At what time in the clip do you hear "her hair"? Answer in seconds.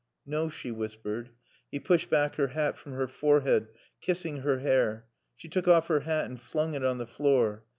4.37-5.05